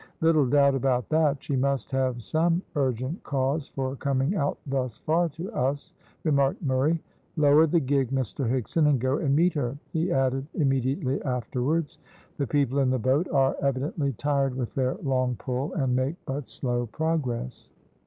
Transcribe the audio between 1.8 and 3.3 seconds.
have some urgent